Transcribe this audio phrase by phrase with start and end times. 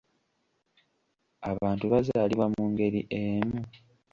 [1.51, 3.59] Abantu bazaalibwa mu ngeri emu.